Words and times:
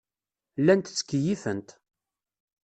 Llant 0.59 0.91
ttkeyyifent. 0.95 1.69